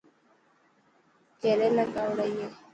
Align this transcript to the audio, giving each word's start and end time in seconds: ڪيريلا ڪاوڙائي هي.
ڪيريلا 1.41 1.83
ڪاوڙائي 1.93 2.31
هي. 2.39 2.47